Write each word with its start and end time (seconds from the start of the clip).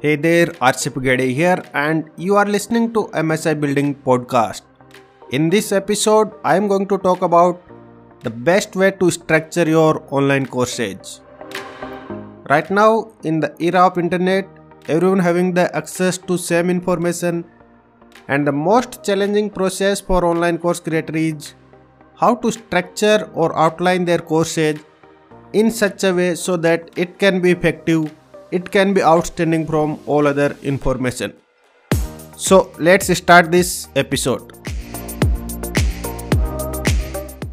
Hey 0.00 0.14
there, 0.14 0.46
Arship 0.66 1.02
Gade 1.02 1.28
here, 1.34 1.60
and 1.74 2.08
you 2.16 2.36
are 2.36 2.46
listening 2.46 2.92
to 2.92 3.08
MSI 3.20 3.60
Building 3.60 3.96
Podcast. 3.96 4.62
In 5.32 5.50
this 5.50 5.72
episode, 5.72 6.30
I 6.44 6.54
am 6.54 6.68
going 6.68 6.86
to 6.86 6.98
talk 6.98 7.22
about 7.22 7.60
the 8.22 8.30
best 8.30 8.76
way 8.76 8.92
to 8.92 9.10
structure 9.10 9.68
your 9.68 10.04
online 10.10 10.46
courses. 10.46 11.20
Right 12.48 12.70
now, 12.70 13.10
in 13.24 13.40
the 13.40 13.52
era 13.58 13.88
of 13.88 13.98
internet, 13.98 14.46
everyone 14.86 15.18
having 15.18 15.52
the 15.52 15.66
access 15.74 16.16
to 16.16 16.38
same 16.38 16.70
information, 16.70 17.44
and 18.28 18.46
the 18.46 18.52
most 18.52 19.02
challenging 19.02 19.50
process 19.50 20.00
for 20.00 20.24
online 20.24 20.58
course 20.58 20.78
creator 20.78 21.16
is 21.16 21.54
how 22.14 22.36
to 22.36 22.52
structure 22.52 23.28
or 23.34 23.50
outline 23.58 24.04
their 24.04 24.20
courses 24.20 24.78
in 25.52 25.72
such 25.72 26.04
a 26.04 26.14
way 26.14 26.36
so 26.36 26.56
that 26.56 26.88
it 26.94 27.18
can 27.18 27.40
be 27.40 27.50
effective 27.50 28.14
it 28.50 28.70
can 28.70 28.94
be 28.94 29.02
outstanding 29.02 29.66
from 29.66 29.98
all 30.06 30.26
other 30.26 30.56
information. 30.62 31.32
So 32.36 32.72
let's 32.78 33.14
start 33.16 33.50
this 33.50 33.88
episode. 33.96 34.52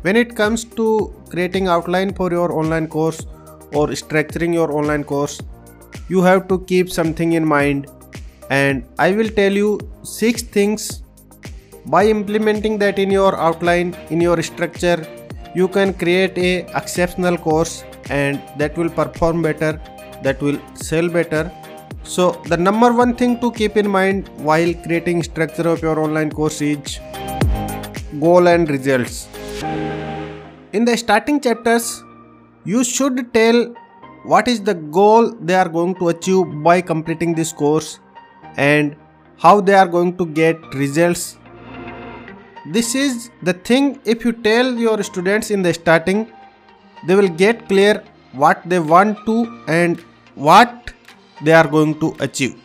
When 0.03 0.15
it 0.15 0.35
comes 0.35 0.63
to 0.63 1.13
creating 1.29 1.67
outline 1.67 2.13
for 2.13 2.31
your 2.31 2.51
online 2.51 2.87
course 2.87 3.25
or 3.73 3.87
structuring 3.87 4.53
your 4.53 4.71
online 4.71 5.03
course 5.03 5.41
you 6.07 6.21
have 6.21 6.47
to 6.47 6.59
keep 6.65 6.91
something 6.91 7.33
in 7.33 7.45
mind. 7.45 7.87
And 8.51 8.85
i 8.99 9.11
will 9.11 9.29
tell 9.29 9.51
you 9.51 9.79
six 10.03 10.43
things 10.43 11.01
by 11.87 12.05
implementing 12.05 12.77
that 12.77 12.99
in 12.99 13.09
your 13.09 13.35
outline 13.39 13.95
in 14.11 14.21
your 14.21 14.41
structure 14.43 14.99
you 15.55 15.67
can 15.67 15.93
create 15.95 16.37
a 16.37 16.51
exceptional 16.77 17.37
course 17.37 17.83
and 18.09 18.39
that 18.59 18.77
will 18.77 18.89
perform 18.89 19.41
better 19.41 19.81
that 20.25 20.41
will 20.41 20.59
sell 20.73 21.07
better. 21.09 21.51
So 22.03 22.31
the 22.51 22.57
number 22.57 22.91
one 22.93 23.15
thing 23.15 23.39
to 23.41 23.51
keep 23.51 23.77
in 23.77 23.89
mind 23.89 24.29
while 24.49 24.73
creating 24.85 25.23
structure 25.23 25.67
of 25.67 25.81
your 25.81 25.99
online 25.99 26.31
course 26.31 26.61
is 26.61 26.99
goal 28.19 28.47
and 28.47 28.69
results. 28.69 29.27
In 30.73 30.85
the 30.85 30.97
starting 30.97 31.39
chapters 31.39 32.03
you 32.65 32.83
should 32.83 33.33
tell 33.33 33.73
what 34.33 34.47
is 34.47 34.61
the 34.61 34.73
goal 34.99 35.31
they 35.49 35.55
are 35.55 35.69
going 35.69 35.95
to 35.95 36.09
achieve 36.09 36.53
by 36.67 36.81
completing 36.81 37.35
this 37.35 37.53
course 37.53 37.99
and 38.57 38.95
how 39.37 39.59
they 39.61 39.75
are 39.75 39.87
going 39.87 40.17
to 40.17 40.25
get 40.25 40.57
results. 40.73 41.37
This 42.71 42.95
is 42.95 43.29
the 43.43 43.53
thing 43.53 43.99
if 44.05 44.25
you 44.25 44.31
tell 44.31 44.73
your 44.73 45.03
students 45.03 45.51
in 45.51 45.61
the 45.61 45.73
starting 45.73 46.27
they 47.07 47.15
will 47.15 47.33
get 47.45 47.67
clear 47.67 48.03
what 48.33 48.61
they 48.65 48.79
want 48.79 49.25
to 49.25 49.35
and 49.67 50.03
what 50.35 50.93
they 51.41 51.53
are 51.53 51.67
going 51.67 51.99
to 51.99 52.15
achieve. 52.19 52.55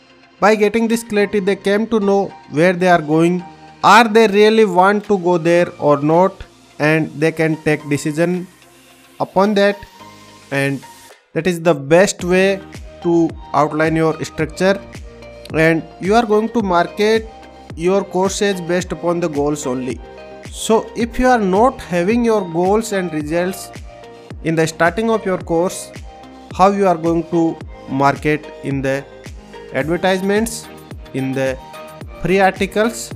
By 0.40 0.54
getting 0.54 0.88
this 0.88 1.02
clarity, 1.02 1.40
they 1.40 1.56
came 1.56 1.86
to 1.88 2.00
know 2.00 2.32
where 2.50 2.72
they 2.72 2.88
are 2.88 3.02
going, 3.02 3.42
are 3.82 4.08
they 4.08 4.26
really 4.26 4.64
want 4.64 5.04
to 5.04 5.18
go 5.18 5.38
there 5.38 5.68
or 5.78 5.98
not, 6.00 6.32
and 6.78 7.10
they 7.20 7.32
can 7.32 7.56
take 7.62 7.86
decision 7.88 8.46
upon 9.20 9.54
that. 9.54 9.76
And 10.50 10.84
that 11.32 11.46
is 11.46 11.60
the 11.62 11.74
best 11.74 12.24
way 12.24 12.60
to 13.02 13.30
outline 13.54 13.96
your 13.96 14.22
structure. 14.24 14.80
And 15.54 15.82
you 16.00 16.14
are 16.14 16.26
going 16.26 16.48
to 16.50 16.62
market 16.62 17.28
your 17.76 18.04
courses 18.04 18.60
based 18.60 18.92
upon 18.92 19.20
the 19.20 19.28
goals 19.28 19.66
only. 19.66 20.00
So, 20.50 20.90
if 20.96 21.18
you 21.18 21.28
are 21.28 21.38
not 21.38 21.80
having 21.80 22.24
your 22.24 22.50
goals 22.52 22.92
and 22.92 23.12
results 23.12 23.70
in 24.44 24.54
the 24.54 24.66
starting 24.66 25.10
of 25.10 25.24
your 25.24 25.38
course, 25.38 25.92
how 26.54 26.70
you 26.70 26.86
are 26.86 26.96
going 26.96 27.22
to 27.30 27.56
market 27.88 28.46
in 28.62 28.82
the 28.82 29.04
advertisements 29.72 30.66
in 31.14 31.32
the 31.32 31.58
free 32.22 32.40
articles. 32.40 33.12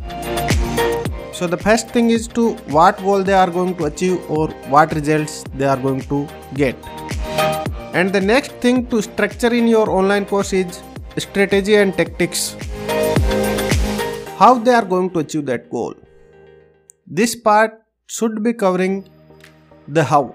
So 1.32 1.46
the 1.48 1.56
first 1.56 1.88
thing 1.88 2.10
is 2.10 2.28
to 2.28 2.54
what 2.76 2.96
goal 2.98 3.24
they 3.24 3.32
are 3.32 3.50
going 3.50 3.76
to 3.76 3.86
achieve 3.86 4.30
or 4.30 4.48
what 4.74 4.94
results 4.94 5.44
they 5.54 5.64
are 5.64 5.76
going 5.76 6.02
to 6.02 6.28
get. 6.54 6.76
And 7.92 8.12
the 8.12 8.20
next 8.20 8.52
thing 8.52 8.86
to 8.88 9.02
structure 9.02 9.52
in 9.52 9.66
your 9.66 9.90
online 9.90 10.26
course 10.26 10.52
is 10.52 10.82
strategy 11.18 11.74
and 11.76 11.96
tactics. 11.96 12.56
How 14.38 14.58
they 14.58 14.74
are 14.74 14.84
going 14.84 15.10
to 15.10 15.20
achieve 15.20 15.46
that 15.46 15.70
goal. 15.70 15.94
This 17.06 17.34
part 17.34 17.82
should 18.06 18.42
be 18.42 18.52
covering 18.52 19.08
the 19.86 20.02
how 20.02 20.34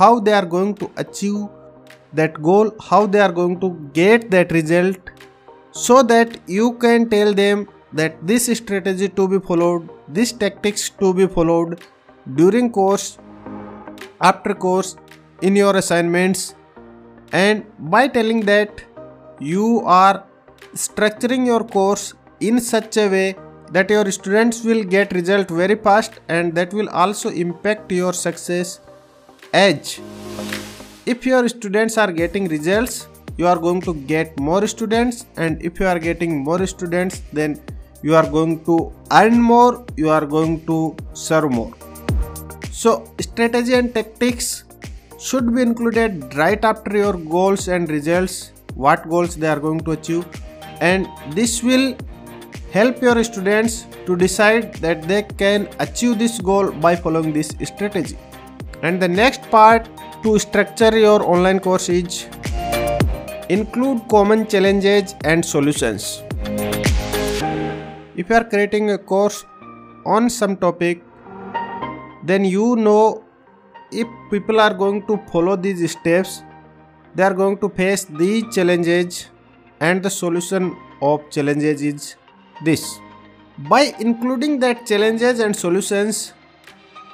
how 0.00 0.12
they 0.18 0.32
are 0.40 0.46
going 0.56 0.74
to 0.82 0.90
achieve 1.04 1.40
that 2.20 2.42
goal 2.50 2.74
how 2.90 3.06
they 3.06 3.20
are 3.28 3.32
going 3.40 3.58
to 3.64 3.70
get 4.00 4.30
that 4.30 4.52
result 4.58 5.14
so 5.72 6.02
that 6.02 6.38
you 6.58 6.72
can 6.84 7.08
tell 7.08 7.32
them 7.32 7.68
that 7.92 8.20
this 8.26 8.46
strategy 8.60 9.08
to 9.08 9.28
be 9.28 9.38
followed 9.50 9.88
this 10.20 10.32
tactics 10.44 10.88
to 11.02 11.14
be 11.14 11.26
followed 11.38 11.80
during 12.34 12.70
course 12.70 13.18
after 14.20 14.54
course 14.54 14.96
in 15.42 15.56
your 15.56 15.76
assignments. 15.76 16.54
And 17.32 17.64
by 17.78 18.08
telling 18.08 18.40
that 18.42 18.82
you 19.38 19.82
are 19.86 20.24
structuring 20.74 21.46
your 21.46 21.64
course 21.64 22.14
in 22.40 22.60
such 22.60 22.96
a 22.96 23.08
way 23.08 23.36
that 23.72 23.88
your 23.88 24.10
students 24.10 24.64
will 24.64 24.82
get 24.82 25.12
result 25.12 25.48
very 25.48 25.76
fast 25.76 26.20
and 26.28 26.54
that 26.54 26.72
will 26.72 26.88
also 26.88 27.30
impact 27.30 27.92
your 27.92 28.12
success 28.12 28.80
edge. 29.52 30.00
If 31.06 31.26
your 31.26 31.48
students 31.48 31.98
are 31.98 32.12
getting 32.12 32.46
results 32.48 33.08
you 33.36 33.46
are 33.46 33.58
going 33.58 33.80
to 33.80 33.94
get 33.94 34.38
more 34.38 34.66
students 34.66 35.26
and 35.36 35.62
if 35.62 35.80
you 35.80 35.86
are 35.86 35.98
getting 35.98 36.38
more 36.44 36.66
students 36.66 37.22
then 37.32 37.60
you 38.02 38.14
are 38.14 38.26
going 38.26 38.64
to 38.64 38.92
earn 39.12 39.40
more 39.40 39.84
you 39.96 40.08
are 40.08 40.26
going 40.26 40.64
to 40.66 40.96
serve 41.14 41.50
more. 41.50 41.72
So 42.70 43.12
strategy 43.20 43.74
and 43.74 43.92
tactics 43.94 44.64
should 45.18 45.54
be 45.54 45.62
included 45.62 46.34
right 46.36 46.64
after 46.64 46.96
your 46.96 47.14
goals 47.14 47.68
and 47.68 47.90
results 47.90 48.52
what 48.74 49.08
goals 49.08 49.36
they 49.36 49.48
are 49.48 49.60
going 49.60 49.80
to 49.80 49.92
achieve. 49.92 50.24
And 50.80 51.08
this 51.30 51.62
will 51.62 51.96
help 52.72 53.02
your 53.02 53.22
students 53.24 53.86
to 54.06 54.16
decide 54.16 54.74
that 54.76 55.02
they 55.02 55.22
can 55.22 55.68
achieve 55.78 56.18
this 56.18 56.40
goal 56.40 56.70
by 56.70 56.96
following 56.96 57.32
this 57.32 57.48
strategy 57.64 58.16
and 58.82 59.00
the 59.00 59.08
next 59.08 59.42
part 59.50 59.88
to 60.22 60.38
structure 60.38 60.96
your 60.98 61.22
online 61.22 61.60
course 61.60 61.88
is 61.88 62.28
include 63.48 64.02
common 64.08 64.46
challenges 64.46 65.14
and 65.24 65.44
solutions. 65.44 66.22
If 68.16 68.28
you 68.28 68.36
are 68.36 68.44
creating 68.44 68.90
a 68.90 68.98
course 68.98 69.44
on 70.04 70.30
some 70.30 70.56
topic, 70.56 71.02
then 72.24 72.44
you 72.44 72.76
know 72.76 73.24
if 73.90 74.06
people 74.30 74.60
are 74.60 74.74
going 74.74 75.06
to 75.06 75.18
follow 75.32 75.56
these 75.56 75.90
steps, 75.90 76.42
they 77.14 77.22
are 77.22 77.34
going 77.34 77.58
to 77.58 77.68
face 77.68 78.04
these 78.04 78.44
challenges 78.54 79.30
and 79.80 80.02
the 80.02 80.10
solution 80.10 80.76
of 81.02 81.28
challenges 81.30 81.82
is 81.82 82.16
this. 82.64 82.98
By 83.58 83.94
including 83.98 84.60
that 84.60 84.86
challenges 84.86 85.40
and 85.40 85.56
solutions 85.56 86.34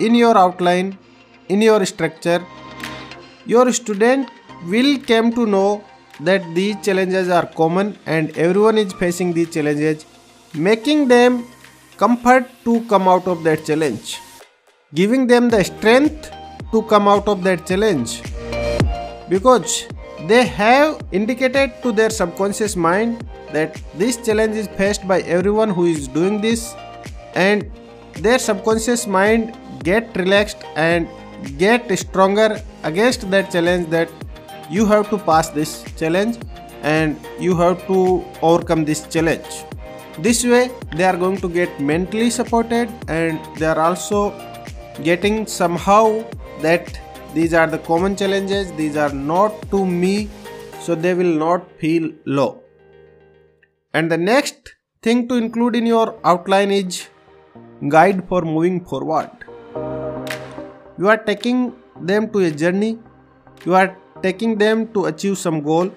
in 0.01 0.15
your 0.15 0.37
outline, 0.37 0.99
in 1.49 1.63
your 1.63 1.85
structure, 1.87 2.45
your 3.47 3.73
student 3.73 4.31
will 4.67 4.99
come 4.99 5.33
to 5.33 5.47
know 5.47 5.85
that 6.21 6.43
these 6.55 6.77
challenges 6.83 7.29
are 7.29 7.47
common 7.47 7.97
and 8.07 8.37
everyone 8.37 8.79
is 8.79 8.93
facing 8.95 9.33
these 9.33 9.53
challenges, 9.53 10.07
making 10.55 11.09
them 11.09 11.47
comfort 11.97 12.47
to 12.65 12.81
come 12.87 13.09
out 13.09 13.27
of 13.27 13.43
that 13.45 13.65
challenge, 13.65 14.19
giving 14.95 15.27
them 15.27 15.49
the 15.49 15.63
strength 15.63 16.31
to 16.73 16.83
come 16.83 17.09
out 17.09 17.29
of 17.29 17.43
that 17.45 17.67
challenge. 17.67 18.23
Because 19.29 19.87
they 20.27 20.47
have 20.47 21.05
indicated 21.13 21.73
to 21.83 21.93
their 21.93 22.11
subconscious 22.11 22.75
mind 22.77 23.27
that 23.53 23.81
this 23.95 24.17
challenge 24.17 24.57
is 24.57 24.69
faced 24.69 25.07
by 25.07 25.21
everyone 25.23 25.71
who 25.71 25.85
is 25.87 26.09
doing 26.09 26.41
this 26.41 26.75
and 27.35 27.71
their 28.15 28.39
subconscious 28.39 29.07
mind 29.07 29.57
get 29.85 30.17
relaxed 30.17 30.65
and 30.75 31.07
get 31.59 31.91
stronger 31.99 32.61
against 32.83 33.31
that 33.31 33.51
challenge 33.51 33.89
that 33.91 34.11
you 34.71 34.87
have 34.87 35.09
to 35.11 35.19
pass 35.19 35.49
this 35.51 35.85
challenge 35.97 36.39
and 36.83 37.17
you 37.39 37.57
have 37.57 37.87
to 37.87 38.25
overcome 38.43 38.85
this 38.85 39.07
challenge. 39.07 39.65
This 40.19 40.45
way 40.45 40.71
they 40.95 41.05
are 41.05 41.17
going 41.17 41.37
to 41.39 41.49
get 41.49 41.81
mentally 41.81 42.31
supported 42.31 42.89
and 43.09 43.39
they 43.57 43.67
are 43.67 43.79
also 43.79 44.35
getting 45.03 45.47
somehow 45.47 46.25
that 46.61 46.99
these 47.35 47.53
are 47.53 47.67
the 47.67 47.79
common 47.79 48.17
challenges 48.17 48.73
these 48.73 48.97
are 48.97 49.13
not 49.13 49.71
to 49.71 49.85
me 49.85 50.29
so 50.81 50.95
they 50.95 51.15
will 51.15 51.35
not 51.47 51.71
feel 51.81 52.11
low. 52.25 52.63
And 53.93 54.11
the 54.11 54.17
next 54.17 54.75
thing 55.03 55.29
to 55.29 55.35
include 55.35 55.77
in 55.77 55.87
your 55.87 56.19
outline 56.25 56.71
is 56.71 57.09
guide 57.89 58.27
for 58.29 58.43
moving 58.43 58.85
forward 58.85 59.31
you 60.99 61.09
are 61.09 61.19
taking 61.31 61.73
them 62.01 62.31
to 62.31 62.41
a 62.41 62.51
journey 62.51 62.99
you 63.65 63.75
are 63.75 63.97
taking 64.23 64.59
them 64.59 64.87
to 64.93 65.07
achieve 65.07 65.39
some 65.39 65.61
goal 65.63 65.91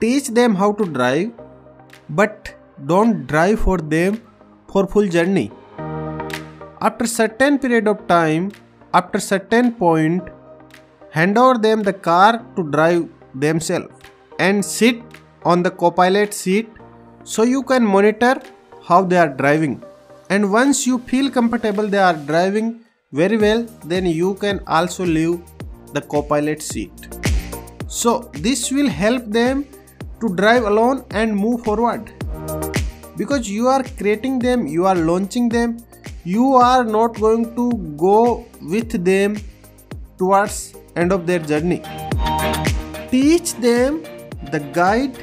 teach 0.00 0.28
them 0.28 0.54
how 0.54 0.72
to 0.72 0.84
drive, 0.84 1.32
but 2.08 2.54
don't 2.86 3.26
drive 3.26 3.60
for 3.60 3.78
them 3.78 4.22
for 4.68 4.86
full 4.86 5.08
journey. 5.08 5.50
After 6.80 7.06
certain 7.06 7.58
period 7.58 7.88
of 7.88 8.06
time, 8.06 8.52
after 8.94 9.18
certain 9.18 9.72
point, 9.72 10.22
hand 11.10 11.36
over 11.36 11.58
them 11.58 11.82
the 11.82 11.92
car 11.92 12.44
to 12.56 12.70
drive 12.70 13.08
themselves 13.34 13.92
and 14.38 14.64
sit 14.64 15.02
on 15.44 15.62
the 15.62 15.70
copilot 15.70 16.32
seat 16.32 16.70
so 17.24 17.42
you 17.42 17.62
can 17.62 17.84
monitor 17.84 18.40
how 18.84 19.02
they 19.02 19.16
are 19.16 19.28
driving. 19.28 19.82
And 20.30 20.52
once 20.52 20.86
you 20.86 20.98
feel 20.98 21.30
comfortable 21.30 21.88
they 21.88 21.98
are 21.98 22.14
driving 22.14 22.84
very 23.12 23.38
well, 23.38 23.62
then 23.84 24.04
you 24.04 24.34
can 24.34 24.60
also 24.66 25.04
leave 25.04 25.40
the 25.94 26.00
copilot 26.00 26.60
seat. 26.60 26.92
So 27.86 28.30
this 28.34 28.70
will 28.70 28.88
help 28.88 29.24
them 29.26 29.64
to 30.20 30.34
drive 30.34 30.64
alone 30.64 31.04
and 31.10 31.34
move 31.34 31.64
forward. 31.64 32.12
Because 33.16 33.50
you 33.50 33.66
are 33.66 33.82
creating 33.82 34.38
them 34.38 34.66
you 34.66 34.86
are 34.86 34.94
launching 34.94 35.48
them 35.48 35.78
you 36.24 36.54
are 36.54 36.84
not 36.84 37.18
going 37.18 37.56
to 37.56 37.72
go 37.96 38.46
with 38.60 39.04
them 39.04 39.36
towards 40.18 40.74
end 40.94 41.10
of 41.10 41.26
their 41.26 41.38
journey. 41.38 41.82
Teach 43.10 43.54
them 43.54 44.02
the 44.52 44.60
guide 44.72 45.18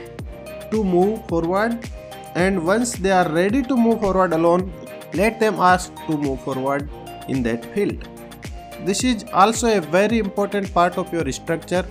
to 0.71 0.83
move 0.83 1.25
forward 1.27 1.87
and 2.33 2.65
once 2.65 2.93
they 2.93 3.11
are 3.11 3.29
ready 3.31 3.61
to 3.61 3.77
move 3.77 4.01
forward 4.01 4.33
alone 4.33 4.73
let 5.13 5.39
them 5.39 5.55
ask 5.59 5.93
to 6.07 6.17
move 6.17 6.41
forward 6.41 6.89
in 7.27 7.43
that 7.43 7.65
field 7.73 8.07
this 8.85 9.03
is 9.03 9.25
also 9.33 9.77
a 9.77 9.81
very 9.81 10.19
important 10.19 10.73
part 10.73 10.97
of 10.97 11.11
your 11.11 11.31
structure 11.31 11.85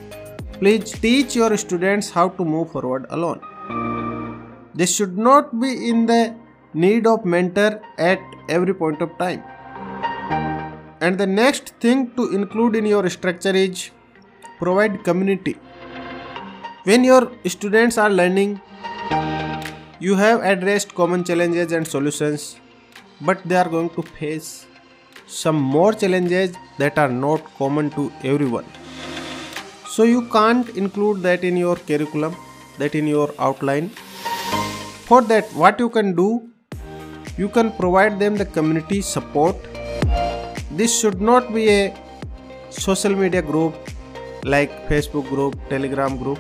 Please 0.59 0.93
teach 0.93 1.35
your 1.35 1.57
students 1.57 2.11
how 2.11 2.29
to 2.29 2.45
move 2.45 2.71
forward 2.71 3.07
alone. 3.11 3.41
They 4.75 4.87
should 4.87 5.19
not 5.19 5.59
be 5.61 5.89
in 5.89 6.07
the 6.07 6.35
need 6.73 7.09
of 7.09 7.25
mentor 7.25 7.83
at 7.99 8.21
every 8.49 8.73
point 8.73 9.03
of 9.03 9.19
time. 9.19 9.43
And 11.01 11.19
the 11.19 11.27
next 11.27 11.75
thing 11.81 12.13
to 12.15 12.31
include 12.33 12.77
in 12.77 12.87
your 12.87 13.11
structure 13.11 13.55
is 13.55 13.91
provide 14.59 15.03
community. 15.03 15.57
When 16.85 17.03
your 17.03 17.33
students 17.47 17.99
are 17.99 18.11
learning, 18.11 18.61
you 19.99 20.15
have 20.15 20.41
addressed 20.43 20.95
common 20.95 21.25
challenges 21.25 21.73
and 21.73 21.87
solutions, 21.87 22.61
but 23.21 23.43
they 23.45 23.57
are 23.57 23.69
going 23.69 23.91
to 23.91 24.03
face 24.03 24.67
some 25.27 25.57
more 25.57 25.93
challenges 25.93 26.57
that 26.79 26.99
are 26.99 27.09
not 27.09 27.43
common 27.59 27.91
to 27.91 28.13
everyone. 28.23 28.67
So 29.87 30.03
you 30.03 30.29
can't 30.29 30.69
include 30.71 31.23
that 31.23 31.45
in 31.45 31.57
your 31.57 31.77
curriculum 31.77 32.35
that 32.79 32.95
in 32.95 33.07
your 33.07 33.33
outline. 33.39 33.89
For 35.09 35.23
that 35.23 35.45
what 35.53 35.79
you 35.79 35.89
can 35.89 36.15
do 36.15 36.43
you 37.37 37.49
can 37.49 37.73
provide 37.73 38.19
them 38.19 38.37
the 38.37 38.45
community 38.45 39.01
support. 39.01 39.57
This 40.71 40.99
should 40.99 41.21
not 41.21 41.53
be 41.53 41.69
a 41.69 41.95
social 42.71 43.15
media 43.15 43.43
group 43.43 43.75
like 44.45 44.71
facebook 44.89 45.29
group 45.29 45.57
telegram 45.69 46.17
group. 46.17 46.39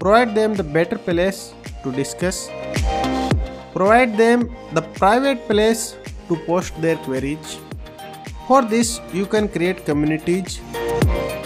Provide 0.00 0.34
them 0.34 0.54
the 0.54 0.64
better 0.64 0.98
place 0.98 1.54
to 1.84 1.92
discuss. 1.92 2.48
Provide 3.72 4.16
them 4.16 4.50
the 4.72 4.82
private 4.82 5.46
place 5.48 5.96
to 6.32 6.36
post 6.46 6.80
their 6.80 6.96
queries. 6.96 7.58
For 8.48 8.62
this 8.62 9.00
you 9.12 9.26
can 9.26 9.48
create 9.48 9.84
communities 9.84 10.60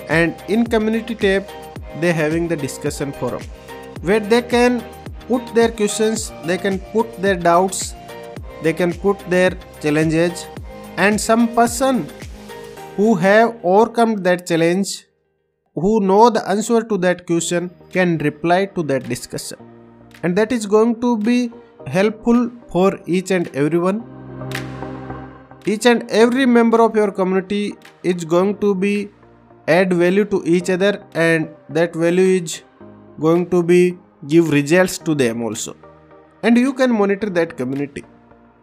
and 0.08 0.34
in 0.48 0.66
community 0.66 1.14
tab 1.14 1.48
they 2.00 2.12
having 2.12 2.48
the 2.48 2.56
discussion 2.56 3.12
forum 3.12 3.42
where 4.02 4.20
they 4.20 4.42
can 4.42 4.82
put 5.28 5.54
their 5.54 5.70
questions 5.70 6.30
they 6.44 6.58
can 6.58 6.78
put 6.92 7.16
their 7.22 7.36
doubts 7.36 7.94
they 8.62 8.72
can 8.72 8.92
put 8.92 9.18
their 9.30 9.50
challenges 9.80 10.46
and 10.96 11.20
some 11.20 11.48
person 11.54 12.06
who 12.96 13.14
have 13.14 13.54
overcome 13.62 14.16
that 14.28 14.46
challenge 14.46 15.06
who 15.74 16.00
know 16.00 16.30
the 16.30 16.42
answer 16.48 16.82
to 16.82 16.96
that 16.98 17.26
question 17.26 17.70
can 17.92 18.16
reply 18.18 18.64
to 18.64 18.82
that 18.82 19.06
discussion. 19.08 19.58
And 20.22 20.34
that 20.36 20.50
is 20.50 20.64
going 20.64 21.00
to 21.02 21.18
be 21.18 21.52
helpful 21.86 22.50
for 22.72 22.98
each 23.06 23.30
and 23.30 23.54
everyone 23.54 24.15
each 25.66 25.86
and 25.86 26.08
every 26.10 26.46
member 26.46 26.80
of 26.80 26.94
your 26.94 27.10
community 27.10 27.74
is 28.04 28.24
going 28.24 28.56
to 28.58 28.72
be 28.74 29.10
add 29.66 29.92
value 29.92 30.24
to 30.24 30.42
each 30.44 30.70
other 30.70 31.04
and 31.14 31.48
that 31.68 31.94
value 31.94 32.40
is 32.40 32.62
going 33.18 33.48
to 33.50 33.62
be 33.62 33.98
give 34.28 34.50
results 34.50 34.98
to 34.98 35.14
them 35.14 35.42
also. 35.42 35.76
And 36.44 36.56
you 36.56 36.72
can 36.72 36.92
monitor 36.92 37.28
that 37.30 37.56
community. 37.56 38.04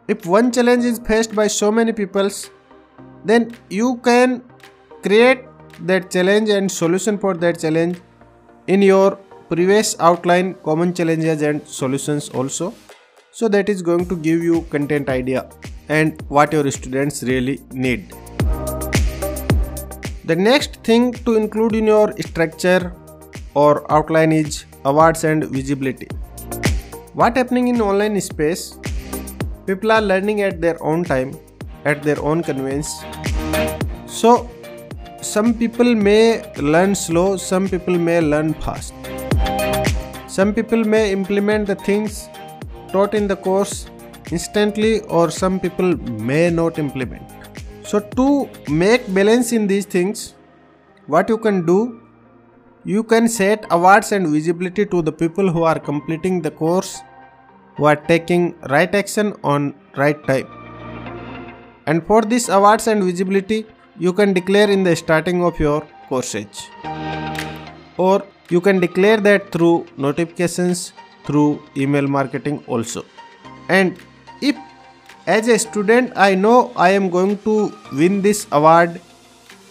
If 0.07 0.25
one 0.25 0.51
challenge 0.51 0.85
is 0.85 0.99
faced 0.99 1.35
by 1.35 1.47
so 1.47 1.71
many 1.71 1.91
peoples 1.91 2.49
then 3.25 3.51
you 3.69 3.97
can 3.97 4.41
create 5.01 5.43
that 5.81 6.09
challenge 6.09 6.49
and 6.49 6.71
solution 6.71 7.17
for 7.17 7.33
that 7.33 7.59
challenge 7.59 7.99
in 8.67 8.81
your 8.81 9.17
previous 9.49 9.95
outline 9.99 10.55
common 10.63 10.93
challenges 10.93 11.41
and 11.41 11.67
solutions 11.67 12.29
also. 12.29 12.73
So 13.31 13.49
that 13.49 13.67
is 13.67 13.81
going 13.81 14.07
to 14.07 14.15
give 14.15 14.41
you 14.41 14.61
content 14.69 15.09
idea 15.09 15.49
and 15.89 16.21
what 16.29 16.53
your 16.53 16.69
students 16.71 17.23
really 17.23 17.59
need 17.71 18.13
the 20.25 20.35
next 20.35 20.75
thing 20.83 21.11
to 21.11 21.35
include 21.35 21.75
in 21.75 21.87
your 21.87 22.13
structure 22.21 22.93
or 23.55 23.91
outline 23.91 24.31
is 24.31 24.63
awards 24.85 25.25
and 25.25 25.43
visibility. 25.43 26.07
What 27.13 27.35
happening 27.35 27.67
in 27.67 27.81
online 27.81 28.19
space? 28.21 28.77
People 29.65 29.91
are 29.91 30.01
learning 30.01 30.41
at 30.41 30.61
their 30.61 30.81
own 30.81 31.03
time, 31.03 31.37
at 31.83 32.03
their 32.03 32.21
own 32.21 32.41
convenience. 32.41 33.03
So 34.05 34.49
some 35.21 35.53
people 35.53 35.93
may 35.93 36.41
learn 36.55 36.95
slow, 36.95 37.35
some 37.35 37.67
people 37.67 37.97
may 37.99 38.21
learn 38.21 38.53
fast. 38.53 38.93
Some 40.27 40.53
people 40.53 40.85
may 40.85 41.11
implement 41.11 41.67
the 41.67 41.75
things 41.75 42.29
taught 42.93 43.13
in 43.13 43.27
the 43.27 43.35
course 43.35 43.87
instantly 44.31 45.01
or 45.01 45.29
some 45.31 45.59
people 45.59 45.97
may 46.31 46.49
not 46.49 46.79
implement. 46.79 47.23
So 47.83 47.99
to 47.99 48.49
make 48.69 49.13
balance 49.13 49.51
in 49.51 49.67
these 49.67 49.85
things 49.85 50.35
what 51.07 51.29
you 51.29 51.37
can 51.37 51.65
do 51.65 52.01
you 52.85 53.03
can 53.03 53.27
set 53.27 53.65
awards 53.71 54.11
and 54.11 54.27
visibility 54.27 54.85
to 54.85 55.01
the 55.01 55.11
people 55.11 55.49
who 55.49 55.63
are 55.63 55.79
completing 55.79 56.41
the 56.41 56.51
course 56.51 57.01
who 57.75 57.85
are 57.85 57.95
taking 57.95 58.55
right 58.69 58.93
action 58.93 59.33
on 59.43 59.73
right 59.97 60.25
time. 60.27 60.47
And 61.85 62.05
for 62.05 62.21
this 62.21 62.49
awards 62.49 62.87
and 62.87 63.03
visibility 63.03 63.65
you 63.97 64.13
can 64.13 64.33
declare 64.33 64.69
in 64.69 64.83
the 64.83 64.95
starting 64.95 65.43
of 65.43 65.59
your 65.59 65.87
courses 66.09 66.69
or 67.97 68.25
you 68.49 68.61
can 68.61 68.79
declare 68.79 69.17
that 69.17 69.51
through 69.51 69.85
notifications 69.97 70.93
through 71.25 71.61
email 71.77 72.07
marketing 72.07 72.63
also. 72.67 73.05
And 73.69 73.97
if 74.51 74.61
as 75.35 75.47
a 75.55 75.57
student 75.65 76.11
i 76.27 76.29
know 76.35 76.55
i 76.87 76.89
am 76.99 77.09
going 77.17 77.35
to 77.47 77.55
win 78.01 78.21
this 78.27 78.45
award 78.59 78.99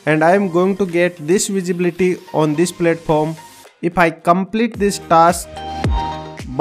and 0.06 0.24
i 0.28 0.34
am 0.40 0.48
going 0.58 0.76
to 0.82 0.86
get 0.98 1.24
this 1.32 1.48
visibility 1.56 2.10
on 2.42 2.54
this 2.60 2.72
platform 2.82 3.34
if 3.90 3.98
i 4.06 4.10
complete 4.10 4.78
this 4.84 5.00
task 5.14 5.48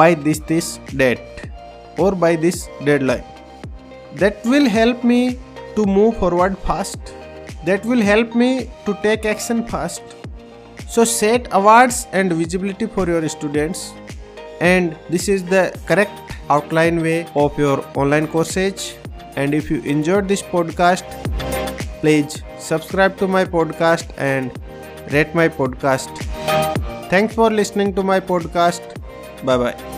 by 0.02 0.14
this 0.28 0.40
this 0.54 0.74
date 1.04 1.48
or 1.98 2.12
by 2.26 2.36
this 2.48 2.68
deadline 2.90 3.32
that 4.16 4.44
will 4.46 4.68
help 4.68 5.04
me 5.04 5.22
to 5.76 5.86
move 5.86 6.18
forward 6.18 6.58
fast. 6.60 7.00
That 7.66 7.86
will 7.86 8.02
help 8.02 8.36
me 8.36 8.70
to 8.86 8.98
take 9.02 9.26
action 9.26 9.66
fast. 9.68 10.02
So 10.88 11.04
set 11.04 11.48
awards 11.52 12.08
and 12.12 12.34
visibility 12.34 12.88
for 12.88 13.08
your 13.08 13.28
students. 13.30 13.94
And 14.60 14.98
this 15.10 15.28
is 15.28 15.44
the 15.44 15.78
correct 15.86 16.31
outline 16.56 17.02
way 17.02 17.20
of 17.36 17.58
your 17.58 17.84
online 17.96 18.28
courses. 18.28 18.96
And 19.36 19.54
if 19.54 19.72
you 19.72 19.82
enjoyed 19.82 20.28
this 20.28 20.42
podcast 20.42 21.22
please 22.02 22.42
subscribe 22.58 23.18
to 23.18 23.28
my 23.28 23.46
podcast 23.46 24.12
and 24.18 24.52
rate 25.14 25.34
my 25.36 25.48
podcast. 25.48 26.10
Thanks 27.10 27.36
for 27.36 27.50
listening 27.50 27.94
to 27.96 28.04
my 28.04 28.20
podcast. 28.20 28.82
Bye 29.46 29.58
bye 29.58 29.91